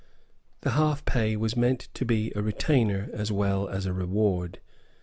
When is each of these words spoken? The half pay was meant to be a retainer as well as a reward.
The 0.61 0.71
half 0.71 1.05
pay 1.05 1.35
was 1.35 1.55
meant 1.55 1.87
to 1.93 2.05
be 2.05 2.33
a 2.35 2.41
retainer 2.41 3.09
as 3.13 3.31
well 3.31 3.69
as 3.69 3.85
a 3.85 3.93
reward. 3.93 4.59